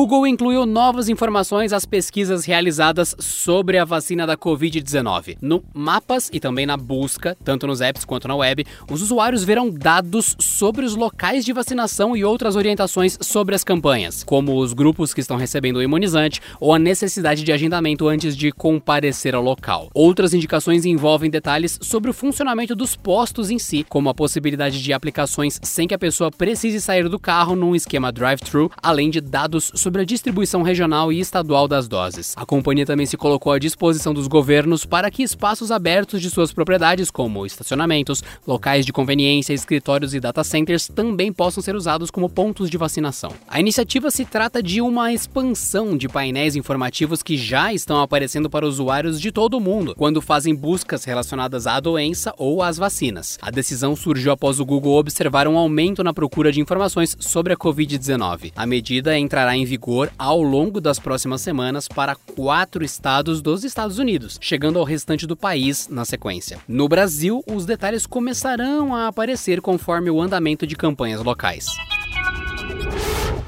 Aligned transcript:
Google 0.00 0.26
incluiu 0.26 0.64
novas 0.64 1.10
informações 1.10 1.74
às 1.74 1.84
pesquisas 1.84 2.46
realizadas 2.46 3.14
sobre 3.18 3.76
a 3.76 3.84
vacina 3.84 4.26
da 4.26 4.34
Covid-19. 4.34 5.36
No 5.42 5.62
Mapas 5.74 6.30
e 6.32 6.40
também 6.40 6.64
na 6.64 6.74
busca, 6.74 7.36
tanto 7.44 7.66
nos 7.66 7.82
apps 7.82 8.02
quanto 8.06 8.26
na 8.26 8.34
web, 8.34 8.64
os 8.90 9.02
usuários 9.02 9.44
verão 9.44 9.68
dados 9.68 10.36
sobre 10.38 10.86
os 10.86 10.96
locais 10.96 11.44
de 11.44 11.52
vacinação 11.52 12.16
e 12.16 12.24
outras 12.24 12.56
orientações 12.56 13.18
sobre 13.20 13.54
as 13.54 13.62
campanhas, 13.62 14.24
como 14.24 14.56
os 14.56 14.72
grupos 14.72 15.12
que 15.12 15.20
estão 15.20 15.36
recebendo 15.36 15.76
o 15.76 15.82
imunizante 15.82 16.40
ou 16.58 16.72
a 16.72 16.78
necessidade 16.78 17.44
de 17.44 17.52
agendamento 17.52 18.08
antes 18.08 18.34
de 18.34 18.50
comparecer 18.52 19.34
ao 19.34 19.42
local. 19.42 19.90
Outras 19.92 20.32
indicações 20.32 20.86
envolvem 20.86 21.28
detalhes 21.28 21.78
sobre 21.82 22.10
o 22.10 22.14
funcionamento 22.14 22.74
dos 22.74 22.96
postos 22.96 23.50
em 23.50 23.58
si, 23.58 23.84
como 23.86 24.08
a 24.08 24.14
possibilidade 24.14 24.82
de 24.82 24.94
aplicações 24.94 25.60
sem 25.62 25.86
que 25.86 25.94
a 25.94 25.98
pessoa 25.98 26.30
precise 26.30 26.80
sair 26.80 27.06
do 27.06 27.18
carro 27.18 27.54
num 27.54 27.74
esquema 27.74 28.10
drive-thru, 28.10 28.70
além 28.82 29.10
de 29.10 29.20
dados 29.20 29.70
sobre 29.74 29.89
a 29.98 30.04
distribuição 30.04 30.60
regional 30.60 31.12
e 31.12 31.20
estadual 31.20 31.68
das 31.68 31.86
doses. 31.86 32.34
A 32.36 32.44
companhia 32.44 32.84
também 32.84 33.06
se 33.06 33.16
colocou 33.16 33.52
à 33.52 33.58
disposição 33.58 34.12
dos 34.12 34.26
governos 34.26 34.84
para 34.84 35.10
que 35.10 35.22
espaços 35.22 35.70
abertos 35.70 36.20
de 36.20 36.28
suas 36.28 36.52
propriedades, 36.52 37.10
como 37.10 37.46
estacionamentos, 37.46 38.22
locais 38.46 38.84
de 38.84 38.92
conveniência, 38.92 39.54
escritórios 39.54 40.12
e 40.12 40.20
data 40.20 40.44
centers, 40.44 40.88
também 40.88 41.32
possam 41.32 41.62
ser 41.62 41.76
usados 41.76 42.10
como 42.10 42.28
pontos 42.28 42.68
de 42.68 42.76
vacinação. 42.76 43.32
A 43.48 43.60
iniciativa 43.60 44.10
se 44.10 44.24
trata 44.24 44.62
de 44.62 44.82
uma 44.82 45.12
expansão 45.12 45.96
de 45.96 46.08
painéis 46.08 46.56
informativos 46.56 47.22
que 47.22 47.36
já 47.36 47.72
estão 47.72 48.02
aparecendo 48.02 48.50
para 48.50 48.66
usuários 48.66 49.20
de 49.20 49.30
todo 49.30 49.54
o 49.54 49.60
mundo 49.60 49.94
quando 49.96 50.20
fazem 50.20 50.54
buscas 50.54 51.04
relacionadas 51.04 51.66
à 51.66 51.78
doença 51.78 52.34
ou 52.36 52.60
às 52.60 52.76
vacinas. 52.76 53.38
A 53.40 53.50
decisão 53.50 53.94
surgiu 53.94 54.32
após 54.32 54.58
o 54.58 54.64
Google 54.64 54.98
observar 54.98 55.46
um 55.46 55.56
aumento 55.56 56.02
na 56.02 56.12
procura 56.12 56.50
de 56.50 56.60
informações 56.60 57.16
sobre 57.20 57.52
a 57.52 57.56
Covid-19. 57.56 58.52
A 58.56 58.66
medida 58.66 59.16
entrará 59.16 59.56
em 59.56 59.60
em 59.60 59.64
vigor 59.80 60.12
ao 60.18 60.42
longo 60.42 60.78
das 60.78 60.98
próximas 60.98 61.40
semanas 61.40 61.88
para 61.88 62.14
quatro 62.14 62.84
estados 62.84 63.40
dos 63.40 63.64
Estados 63.64 63.98
Unidos, 63.98 64.36
chegando 64.38 64.78
ao 64.78 64.84
restante 64.84 65.26
do 65.26 65.34
país 65.34 65.88
na 65.88 66.04
sequência. 66.04 66.58
No 66.68 66.86
Brasil, 66.86 67.42
os 67.50 67.64
detalhes 67.64 68.06
começarão 68.06 68.94
a 68.94 69.08
aparecer 69.08 69.62
conforme 69.62 70.10
o 70.10 70.20
andamento 70.20 70.66
de 70.66 70.76
campanhas 70.76 71.22
locais. 71.22 71.64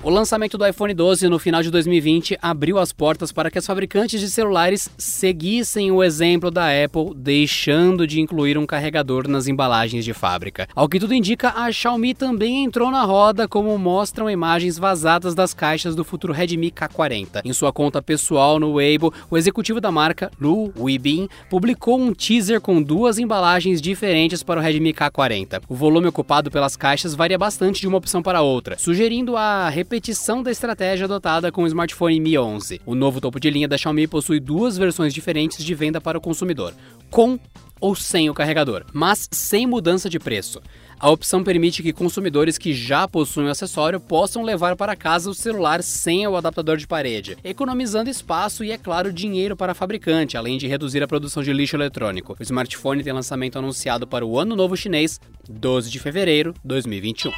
O 0.00 0.10
lançamento 0.10 0.56
do 0.56 0.64
iPhone 0.64 0.94
12 0.94 1.28
no 1.28 1.40
final 1.40 1.60
de 1.60 1.72
2020 1.72 2.38
abriu 2.40 2.78
as 2.78 2.92
portas 2.92 3.32
para 3.32 3.50
que 3.50 3.58
as 3.58 3.66
fabricantes 3.66 4.20
de 4.20 4.30
celulares 4.30 4.88
seguissem 4.96 5.90
o 5.90 6.04
exemplo 6.04 6.52
da 6.52 6.68
Apple, 6.68 7.12
deixando 7.16 8.06
de 8.06 8.20
incluir 8.20 8.56
um 8.56 8.64
carregador 8.64 9.26
nas 9.26 9.48
embalagens 9.48 10.04
de 10.04 10.14
fábrica. 10.14 10.68
Ao 10.72 10.88
que 10.88 11.00
tudo 11.00 11.14
indica, 11.14 11.50
a 11.50 11.72
Xiaomi 11.72 12.14
também 12.14 12.62
entrou 12.62 12.92
na 12.92 13.02
roda, 13.02 13.48
como 13.48 13.76
mostram 13.76 14.30
imagens 14.30 14.78
vazadas 14.78 15.34
das 15.34 15.52
caixas 15.52 15.96
do 15.96 16.04
futuro 16.04 16.32
Redmi 16.32 16.70
K40. 16.70 17.42
Em 17.44 17.52
sua 17.52 17.72
conta 17.72 18.00
pessoal 18.00 18.60
no 18.60 18.74
Weibo, 18.74 19.12
o 19.28 19.36
executivo 19.36 19.80
da 19.80 19.90
marca, 19.90 20.30
Lu 20.40 20.72
Weibin, 20.78 21.28
publicou 21.50 21.98
um 21.98 22.14
teaser 22.14 22.60
com 22.60 22.80
duas 22.80 23.18
embalagens 23.18 23.82
diferentes 23.82 24.44
para 24.44 24.60
o 24.60 24.62
Redmi 24.62 24.94
K40. 24.94 25.60
O 25.68 25.74
volume 25.74 26.06
ocupado 26.06 26.52
pelas 26.52 26.76
caixas 26.76 27.16
varia 27.16 27.36
bastante 27.36 27.80
de 27.80 27.88
uma 27.88 27.98
opção 27.98 28.22
para 28.22 28.42
outra, 28.42 28.78
sugerindo 28.78 29.36
a 29.36 29.68
repetição 29.88 30.42
da 30.42 30.50
estratégia 30.50 31.06
adotada 31.06 31.50
com 31.50 31.62
o 31.62 31.66
smartphone 31.66 32.20
Mi 32.20 32.36
11. 32.36 32.82
O 32.84 32.94
novo 32.94 33.22
topo 33.22 33.40
de 33.40 33.48
linha 33.48 33.66
da 33.66 33.78
Xiaomi 33.78 34.06
possui 34.06 34.38
duas 34.38 34.76
versões 34.76 35.14
diferentes 35.14 35.64
de 35.64 35.74
venda 35.74 35.98
para 35.98 36.18
o 36.18 36.20
consumidor, 36.20 36.74
com 37.10 37.40
ou 37.80 37.94
sem 37.94 38.28
o 38.28 38.34
carregador, 38.34 38.84
mas 38.92 39.26
sem 39.32 39.66
mudança 39.66 40.10
de 40.10 40.18
preço. 40.18 40.60
A 41.00 41.08
opção 41.08 41.42
permite 41.42 41.82
que 41.82 41.94
consumidores 41.94 42.58
que 42.58 42.74
já 42.74 43.08
possuem 43.08 43.46
o 43.46 43.50
acessório 43.50 43.98
possam 43.98 44.42
levar 44.42 44.76
para 44.76 44.94
casa 44.94 45.30
o 45.30 45.34
celular 45.34 45.82
sem 45.82 46.26
o 46.26 46.36
adaptador 46.36 46.76
de 46.76 46.86
parede, 46.86 47.38
economizando 47.42 48.10
espaço 48.10 48.62
e, 48.62 48.70
é 48.70 48.76
claro, 48.76 49.10
dinheiro 49.10 49.56
para 49.56 49.72
a 49.72 49.74
fabricante, 49.74 50.36
além 50.36 50.58
de 50.58 50.66
reduzir 50.66 51.02
a 51.02 51.08
produção 51.08 51.42
de 51.42 51.50
lixo 51.50 51.76
eletrônico. 51.76 52.36
O 52.38 52.42
smartphone 52.42 53.02
tem 53.02 53.12
lançamento 53.14 53.58
anunciado 53.58 54.06
para 54.06 54.26
o 54.26 54.38
Ano 54.38 54.54
Novo 54.54 54.76
Chinês, 54.76 55.18
12 55.48 55.90
de 55.90 55.98
fevereiro 55.98 56.52
de 56.52 56.60
2021. 56.64 57.32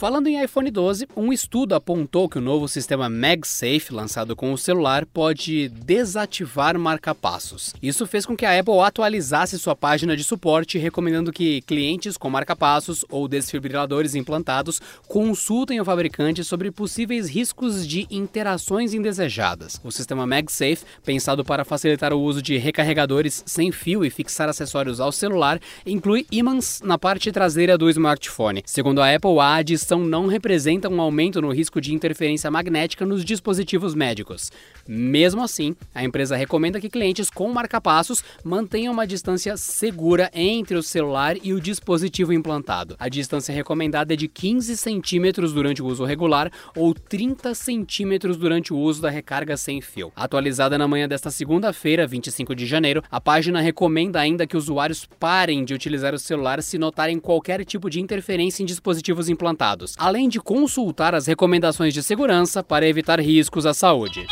Falando 0.00 0.28
em 0.28 0.42
iPhone 0.42 0.70
12, 0.70 1.08
um 1.14 1.30
estudo 1.30 1.74
apontou 1.74 2.26
que 2.26 2.38
o 2.38 2.40
novo 2.40 2.66
sistema 2.66 3.06
MagSafe, 3.06 3.92
lançado 3.92 4.34
com 4.34 4.50
o 4.50 4.56
celular, 4.56 5.04
pode 5.04 5.68
desativar 5.68 6.78
marca-passos. 6.78 7.74
Isso 7.82 8.06
fez 8.06 8.24
com 8.24 8.34
que 8.34 8.46
a 8.46 8.58
Apple 8.58 8.80
atualizasse 8.80 9.58
sua 9.58 9.76
página 9.76 10.16
de 10.16 10.24
suporte, 10.24 10.78
recomendando 10.78 11.30
que 11.30 11.60
clientes 11.66 12.16
com 12.16 12.30
marca-passos 12.30 13.04
ou 13.10 13.28
desfibriladores 13.28 14.14
implantados 14.14 14.80
consultem 15.06 15.78
o 15.82 15.84
fabricante 15.84 16.42
sobre 16.44 16.70
possíveis 16.70 17.28
riscos 17.28 17.86
de 17.86 18.06
interações 18.10 18.94
indesejadas. 18.94 19.78
O 19.84 19.92
sistema 19.92 20.26
MagSafe, 20.26 20.82
pensado 21.04 21.44
para 21.44 21.62
facilitar 21.62 22.14
o 22.14 22.22
uso 22.22 22.40
de 22.40 22.56
recarregadores 22.56 23.42
sem 23.44 23.70
fio 23.70 24.02
e 24.02 24.08
fixar 24.08 24.48
acessórios 24.48 24.98
ao 24.98 25.12
celular, 25.12 25.60
inclui 25.84 26.26
ímãs 26.32 26.80
na 26.82 26.96
parte 26.96 27.30
traseira 27.30 27.76
do 27.76 27.90
smartphone. 27.90 28.62
Segundo 28.64 29.02
a 29.02 29.14
Apple, 29.14 29.38
a 29.38 29.60
não 29.98 30.26
representa 30.26 30.88
um 30.88 31.00
aumento 31.00 31.40
no 31.40 31.50
risco 31.50 31.80
de 31.80 31.92
interferência 31.92 32.50
magnética 32.50 33.04
nos 33.04 33.24
dispositivos 33.24 33.94
médicos. 33.94 34.52
Mesmo 34.86 35.42
assim, 35.42 35.74
a 35.94 36.04
empresa 36.04 36.36
recomenda 36.36 36.80
que 36.80 36.88
clientes 36.88 37.30
com 37.30 37.50
marcapassos 37.52 38.22
mantenham 38.44 38.92
uma 38.92 39.06
distância 39.06 39.56
segura 39.56 40.30
entre 40.32 40.76
o 40.76 40.82
celular 40.82 41.36
e 41.42 41.52
o 41.52 41.60
dispositivo 41.60 42.32
implantado. 42.32 42.94
A 42.98 43.08
distância 43.08 43.54
recomendada 43.54 44.14
é 44.14 44.16
de 44.16 44.28
15 44.28 44.76
centímetros 44.76 45.52
durante 45.52 45.82
o 45.82 45.86
uso 45.86 46.04
regular 46.04 46.52
ou 46.76 46.94
30 46.94 47.54
centímetros 47.54 48.36
durante 48.36 48.72
o 48.72 48.78
uso 48.78 49.02
da 49.02 49.10
recarga 49.10 49.56
sem 49.56 49.80
fio. 49.80 50.12
Atualizada 50.14 50.78
na 50.78 50.86
manhã 50.86 51.08
desta 51.08 51.30
segunda-feira, 51.30 52.06
25 52.06 52.54
de 52.54 52.66
janeiro, 52.66 53.02
a 53.10 53.20
página 53.20 53.60
recomenda 53.60 54.20
ainda 54.20 54.46
que 54.46 54.56
usuários 54.56 55.06
parem 55.18 55.64
de 55.64 55.74
utilizar 55.74 56.14
o 56.14 56.18
celular 56.18 56.62
se 56.62 56.78
notarem 56.78 57.18
qualquer 57.18 57.64
tipo 57.64 57.88
de 57.90 58.00
interferência 58.00 58.62
em 58.62 58.66
dispositivos 58.66 59.28
implantados 59.28 59.79
além 59.98 60.28
de 60.28 60.40
consultar 60.40 61.14
as 61.14 61.26
recomendações 61.26 61.94
de 61.94 62.02
segurança 62.02 62.62
para 62.62 62.86
evitar 62.86 63.20
riscos 63.20 63.66
à 63.66 63.74
saúde. 63.74 64.26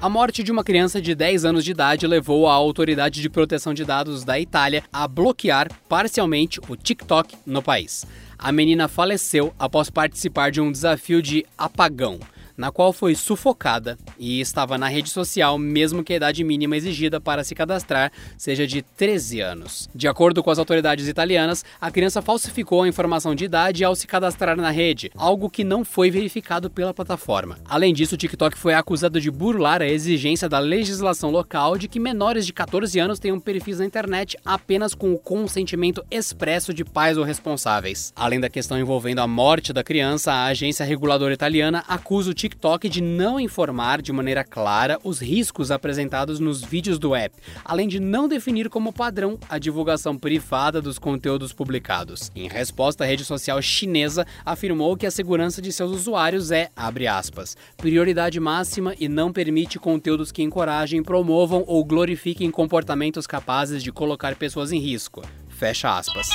A 0.00 0.08
morte 0.08 0.42
de 0.42 0.52
uma 0.52 0.62
criança 0.62 1.00
de 1.00 1.14
10 1.14 1.44
anos 1.44 1.64
de 1.64 1.70
idade 1.70 2.06
levou 2.06 2.46
a 2.46 2.52
Autoridade 2.52 3.22
de 3.22 3.30
Proteção 3.30 3.72
de 3.72 3.84
Dados 3.84 4.24
da 4.24 4.38
Itália 4.38 4.84
a 4.92 5.08
bloquear 5.08 5.68
parcialmente 5.88 6.60
o 6.68 6.76
TikTok 6.76 7.34
no 7.46 7.62
país. 7.62 8.04
A 8.38 8.52
menina 8.52 8.88
faleceu 8.88 9.54
após 9.58 9.88
participar 9.88 10.50
de 10.50 10.60
um 10.60 10.70
desafio 10.70 11.22
de 11.22 11.46
apagão 11.56 12.20
na 12.56 12.70
qual 12.70 12.92
foi 12.92 13.14
sufocada 13.14 13.98
e 14.18 14.40
estava 14.40 14.78
na 14.78 14.88
rede 14.88 15.10
social, 15.10 15.58
mesmo 15.58 16.02
que 16.02 16.12
a 16.12 16.16
idade 16.16 16.42
mínima 16.42 16.76
exigida 16.76 17.20
para 17.20 17.44
se 17.44 17.54
cadastrar 17.54 18.10
seja 18.36 18.66
de 18.66 18.82
13 18.82 19.40
anos. 19.40 19.88
De 19.94 20.08
acordo 20.08 20.42
com 20.42 20.50
as 20.50 20.58
autoridades 20.58 21.08
italianas, 21.08 21.64
a 21.80 21.90
criança 21.90 22.22
falsificou 22.22 22.82
a 22.82 22.88
informação 22.88 23.34
de 23.34 23.44
idade 23.44 23.84
ao 23.84 23.94
se 23.94 24.06
cadastrar 24.06 24.56
na 24.56 24.70
rede, 24.70 25.10
algo 25.16 25.50
que 25.50 25.64
não 25.64 25.84
foi 25.84 26.10
verificado 26.10 26.70
pela 26.70 26.94
plataforma. 26.94 27.58
Além 27.64 27.92
disso, 27.92 28.14
o 28.14 28.18
TikTok 28.18 28.58
foi 28.58 28.74
acusado 28.74 29.20
de 29.20 29.30
burlar 29.30 29.82
a 29.82 29.88
exigência 29.88 30.48
da 30.48 30.58
legislação 30.58 31.30
local 31.30 31.76
de 31.76 31.88
que 31.88 32.00
menores 32.00 32.46
de 32.46 32.52
14 32.52 32.98
anos 32.98 33.18
tenham 33.18 33.38
perfis 33.38 33.78
na 33.78 33.84
internet 33.84 34.36
apenas 34.44 34.94
com 34.94 35.12
o 35.12 35.18
consentimento 35.18 36.04
expresso 36.10 36.72
de 36.72 36.84
pais 36.84 37.18
ou 37.18 37.24
responsáveis. 37.24 38.12
Além 38.16 38.40
da 38.40 38.48
questão 38.48 38.78
envolvendo 38.78 39.20
a 39.20 39.26
morte 39.26 39.72
da 39.72 39.84
criança, 39.84 40.32
a 40.32 40.46
agência 40.46 40.84
reguladora 40.84 41.34
italiana 41.34 41.84
acusa 41.86 42.30
o 42.30 42.34
TikTok 42.34 42.45
TikTok 42.46 42.88
de 42.88 43.00
não 43.00 43.40
informar 43.40 44.00
de 44.00 44.12
maneira 44.12 44.44
clara 44.44 45.00
os 45.02 45.20
riscos 45.20 45.72
apresentados 45.72 46.38
nos 46.38 46.62
vídeos 46.62 46.96
do 46.96 47.12
app, 47.12 47.34
além 47.64 47.88
de 47.88 47.98
não 47.98 48.28
definir 48.28 48.68
como 48.68 48.92
padrão 48.92 49.36
a 49.48 49.58
divulgação 49.58 50.16
privada 50.16 50.80
dos 50.80 50.96
conteúdos 50.96 51.52
publicados. 51.52 52.30
Em 52.36 52.48
resposta, 52.48 53.02
a 53.02 53.06
rede 53.06 53.24
social 53.24 53.60
chinesa 53.60 54.24
afirmou 54.44 54.96
que 54.96 55.06
a 55.06 55.10
segurança 55.10 55.60
de 55.60 55.72
seus 55.72 55.90
usuários 55.90 56.52
é, 56.52 56.70
abre 56.76 57.08
aspas, 57.08 57.56
prioridade 57.76 58.38
máxima 58.38 58.94
e 58.96 59.08
não 59.08 59.32
permite 59.32 59.76
conteúdos 59.78 60.30
que 60.30 60.42
encorajem, 60.42 61.02
promovam 61.02 61.64
ou 61.66 61.84
glorifiquem 61.84 62.48
comportamentos 62.50 63.26
capazes 63.26 63.82
de 63.82 63.90
colocar 63.90 64.36
pessoas 64.36 64.70
em 64.70 64.78
risco. 64.78 65.22
Fecha 65.48 65.98
aspas. 65.98 66.28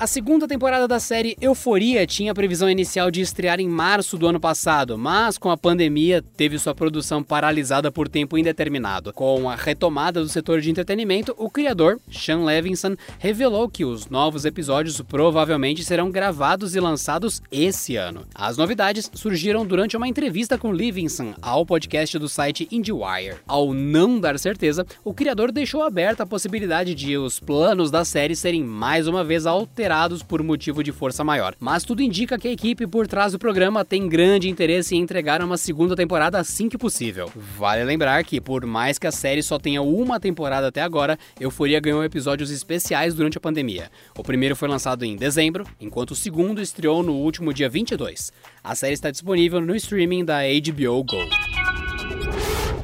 A 0.00 0.06
segunda 0.06 0.46
temporada 0.46 0.86
da 0.86 1.00
série 1.00 1.36
Euforia 1.40 2.06
tinha 2.06 2.32
previsão 2.32 2.70
inicial 2.70 3.10
de 3.10 3.20
estrear 3.20 3.58
em 3.58 3.68
março 3.68 4.16
do 4.16 4.28
ano 4.28 4.38
passado, 4.38 4.96
mas 4.96 5.36
com 5.36 5.50
a 5.50 5.56
pandemia 5.56 6.22
teve 6.36 6.56
sua 6.56 6.72
produção 6.72 7.20
paralisada 7.20 7.90
por 7.90 8.08
tempo 8.08 8.38
indeterminado. 8.38 9.12
Com 9.12 9.50
a 9.50 9.56
retomada 9.56 10.22
do 10.22 10.28
setor 10.28 10.60
de 10.60 10.70
entretenimento, 10.70 11.34
o 11.36 11.50
criador, 11.50 11.98
Sean 12.12 12.44
Levinson, 12.44 12.94
revelou 13.18 13.68
que 13.68 13.84
os 13.84 14.08
novos 14.08 14.44
episódios 14.44 15.00
provavelmente 15.00 15.82
serão 15.82 16.12
gravados 16.12 16.76
e 16.76 16.80
lançados 16.80 17.42
esse 17.50 17.96
ano. 17.96 18.24
As 18.32 18.56
novidades 18.56 19.10
surgiram 19.12 19.66
durante 19.66 19.96
uma 19.96 20.06
entrevista 20.06 20.56
com 20.56 20.70
Levinson 20.70 21.34
ao 21.42 21.66
podcast 21.66 22.16
do 22.20 22.28
site 22.28 22.68
IndieWire. 22.70 23.38
Ao 23.48 23.74
não 23.74 24.20
dar 24.20 24.38
certeza, 24.38 24.86
o 25.02 25.12
criador 25.12 25.50
deixou 25.50 25.82
aberta 25.82 26.22
a 26.22 26.26
possibilidade 26.26 26.94
de 26.94 27.18
os 27.18 27.40
planos 27.40 27.90
da 27.90 28.04
série 28.04 28.36
serem 28.36 28.62
mais 28.62 29.08
uma 29.08 29.24
vez 29.24 29.44
alterados 29.44 29.87
por 30.22 30.42
motivo 30.42 30.82
de 30.82 30.92
força 30.92 31.24
maior. 31.24 31.54
Mas 31.58 31.84
tudo 31.84 32.02
indica 32.02 32.38
que 32.38 32.48
a 32.48 32.52
equipe 32.52 32.86
por 32.86 33.06
trás 33.06 33.32
do 33.32 33.38
programa 33.38 33.84
tem 33.84 34.08
grande 34.08 34.48
interesse 34.48 34.94
em 34.94 35.00
entregar 35.00 35.42
uma 35.42 35.56
segunda 35.56 35.96
temporada 35.96 36.38
assim 36.38 36.68
que 36.68 36.76
possível. 36.78 37.30
Vale 37.56 37.84
lembrar 37.84 38.22
que, 38.24 38.40
por 38.40 38.64
mais 38.66 38.98
que 38.98 39.06
a 39.06 39.12
série 39.12 39.42
só 39.42 39.58
tenha 39.58 39.82
uma 39.82 40.20
temporada 40.20 40.68
até 40.68 40.82
agora, 40.82 41.18
Euforia 41.40 41.80
ganhou 41.80 42.04
episódios 42.04 42.50
especiais 42.50 43.14
durante 43.14 43.38
a 43.38 43.40
pandemia. 43.40 43.90
O 44.16 44.22
primeiro 44.22 44.54
foi 44.54 44.68
lançado 44.68 45.04
em 45.04 45.16
dezembro, 45.16 45.64
enquanto 45.80 46.12
o 46.12 46.16
segundo 46.16 46.60
estreou 46.60 47.02
no 47.02 47.14
último 47.14 47.52
dia 47.52 47.68
22. 47.68 48.32
A 48.62 48.74
série 48.74 48.94
está 48.94 49.10
disponível 49.10 49.60
no 49.60 49.74
streaming 49.74 50.24
da 50.24 50.40
HBO 50.42 51.02
Go. 51.04 51.57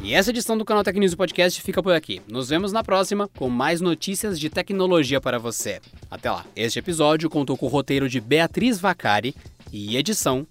E 0.05 0.13
essa 0.13 0.29
edição 0.29 0.59
do 0.59 0.67
canal 0.67 0.85
News 0.97 1.15
Podcast 1.15 1.63
fica 1.63 1.83
por 1.83 1.95
aqui. 1.95 2.21
Nos 2.29 2.51
vemos 2.51 2.73
na 2.73 2.85
próxima 2.85 3.27
com 3.27 3.49
mais 3.49 3.81
notícias 3.81 4.39
de 4.39 4.51
tecnologia 4.51 5.19
para 5.19 5.39
você. 5.39 5.81
Até 6.11 6.31
lá. 6.31 6.45
Este 6.55 6.79
episódio 6.79 7.31
contou 7.31 7.57
com 7.57 7.65
o 7.65 7.71
roteiro 7.71 8.07
de 8.07 8.21
Beatriz 8.21 8.79
Vacari 8.79 9.35
e 9.73 9.97
edição 9.97 10.47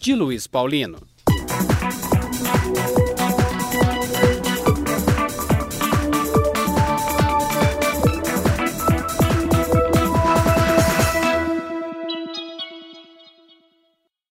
de 0.00 0.16
Luiz 0.16 0.48
Paulino. 0.48 0.98